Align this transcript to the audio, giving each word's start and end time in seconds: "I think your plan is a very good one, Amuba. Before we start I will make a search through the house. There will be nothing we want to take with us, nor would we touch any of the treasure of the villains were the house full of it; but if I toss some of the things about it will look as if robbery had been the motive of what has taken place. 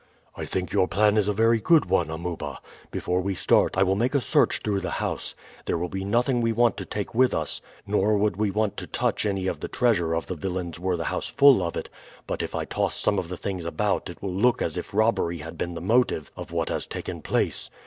"I 0.35 0.45
think 0.45 0.73
your 0.73 0.87
plan 0.87 1.15
is 1.15 1.27
a 1.27 1.31
very 1.31 1.59
good 1.59 1.85
one, 1.85 2.09
Amuba. 2.09 2.57
Before 2.89 3.21
we 3.21 3.35
start 3.35 3.77
I 3.77 3.83
will 3.83 3.93
make 3.95 4.15
a 4.15 4.19
search 4.19 4.57
through 4.63 4.79
the 4.79 4.89
house. 4.97 5.35
There 5.65 5.77
will 5.77 5.89
be 5.89 6.03
nothing 6.03 6.41
we 6.41 6.51
want 6.51 6.75
to 6.77 6.85
take 6.85 7.13
with 7.13 7.35
us, 7.35 7.61
nor 7.85 8.17
would 8.17 8.35
we 8.35 8.49
touch 8.51 9.27
any 9.27 9.45
of 9.45 9.59
the 9.59 9.67
treasure 9.67 10.15
of 10.15 10.25
the 10.25 10.33
villains 10.33 10.79
were 10.79 10.97
the 10.97 11.03
house 11.13 11.27
full 11.27 11.61
of 11.61 11.77
it; 11.77 11.87
but 12.25 12.41
if 12.41 12.55
I 12.55 12.65
toss 12.65 12.99
some 12.99 13.19
of 13.19 13.29
the 13.29 13.37
things 13.37 13.63
about 13.63 14.09
it 14.09 14.23
will 14.23 14.33
look 14.33 14.59
as 14.63 14.75
if 14.75 14.91
robbery 14.91 15.37
had 15.37 15.55
been 15.55 15.75
the 15.75 15.81
motive 15.81 16.31
of 16.35 16.51
what 16.51 16.69
has 16.69 16.87
taken 16.87 17.21
place. 17.21 17.69